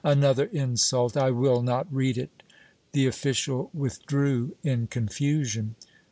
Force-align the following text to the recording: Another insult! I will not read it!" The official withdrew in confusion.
Another 0.03 0.45
insult! 0.45 1.15
I 1.15 1.29
will 1.29 1.61
not 1.61 1.85
read 1.93 2.17
it!" 2.17 2.41
The 2.91 3.05
official 3.05 3.69
withdrew 3.71 4.55
in 4.63 4.87
confusion. 4.87 5.75